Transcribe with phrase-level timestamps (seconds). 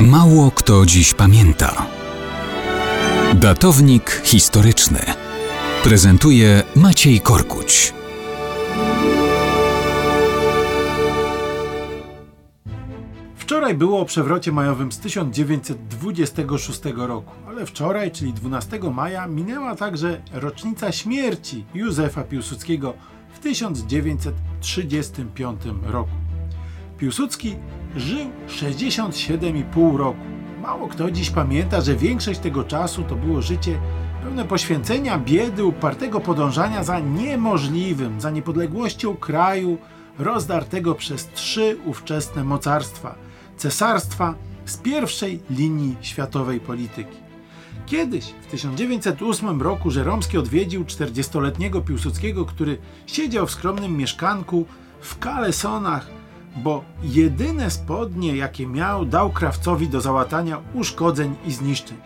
[0.00, 1.86] Mało kto dziś pamięta.
[3.34, 5.00] Datownik historyczny
[5.82, 7.94] prezentuje Maciej Korkuć.
[13.36, 20.22] Wczoraj było o przewrocie majowym z 1926 roku, ale wczoraj, czyli 12 maja, minęła także
[20.32, 22.94] rocznica śmierci Józefa Piłsudskiego
[23.34, 26.10] w 1935 roku.
[26.98, 27.56] Piłsudski
[27.96, 30.20] żył 67,5 roku.
[30.62, 33.78] Mało kto dziś pamięta, że większość tego czasu to było życie
[34.22, 39.78] pełne poświęcenia, biedy, upartego podążania za niemożliwym, za niepodległością kraju
[40.18, 43.14] rozdartego przez trzy ówczesne mocarstwa
[43.56, 47.16] cesarstwa z pierwszej linii światowej polityki.
[47.86, 54.66] Kiedyś, w 1908 roku, Żeromski odwiedził 40-letniego Piłsudskiego, który siedział w skromnym mieszkanku
[55.00, 56.06] w Kalesonach
[56.56, 61.98] bo jedyne spodnie, jakie miał, dał krawcowi do załatania uszkodzeń i zniszczeń.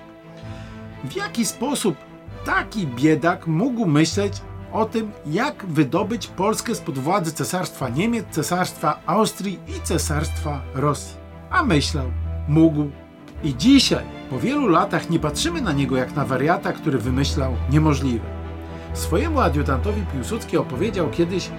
[1.05, 1.97] W jaki sposób
[2.45, 4.33] taki biedak mógł myśleć
[4.73, 11.17] o tym, jak wydobyć Polskę spod władzy Cesarstwa Niemiec, Cesarstwa Austrii i Cesarstwa Rosji?
[11.51, 12.07] A myślał,
[12.49, 12.91] mógł.
[13.43, 18.25] I dzisiaj, po wielu latach, nie patrzymy na niego jak na wariata, który wymyślał niemożliwe.
[18.95, 21.51] Swojemu adiutantowi Piłsudski opowiedział kiedyś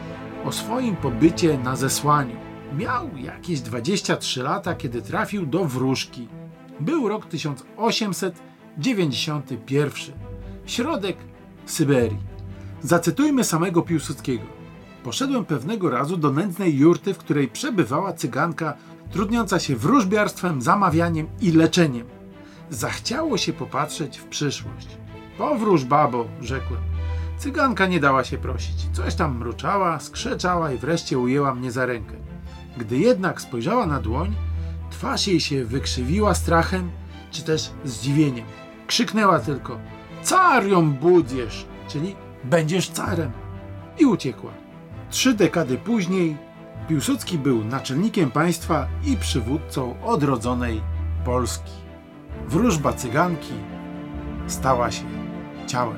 [0.45, 2.51] o swoim pobycie na zesłaniu.
[2.77, 6.27] Miał jakieś 23 lata, kiedy trafił do wróżki.
[6.80, 9.91] Był rok 1891.
[10.66, 11.17] Środek
[11.66, 12.19] Syberii.
[12.81, 14.44] Zacytujmy samego Piłsudskiego.
[15.03, 18.73] Poszedłem pewnego razu do nędznej jurty, w której przebywała cyganka
[19.11, 22.08] trudniąca się wróżbiarstwem, zamawianiem i leczeniem.
[22.69, 24.88] Zachciało się popatrzeć w przyszłość.
[25.38, 26.81] Powróż, babo, rzekłem.
[27.38, 28.89] Cyganka nie dała się prosić.
[28.94, 32.31] Coś tam mruczała, skrzeczała i wreszcie ujęła mnie za rękę.
[32.77, 34.36] Gdy jednak spojrzała na dłoń,
[34.89, 36.91] twarz jej się wykrzywiła strachem,
[37.31, 38.45] czy też zdziwieniem.
[38.88, 39.80] Krzyknęła tylko:
[40.23, 43.31] Carią budziesz, czyli będziesz carem.
[43.99, 44.52] I uciekła.
[45.10, 46.37] Trzy dekady później
[46.87, 50.81] Piłsudski był naczelnikiem państwa i przywódcą odrodzonej
[51.26, 51.71] Polski.
[52.48, 53.54] Wróżba cyganki
[54.48, 55.04] stała się
[55.67, 55.98] ciałem.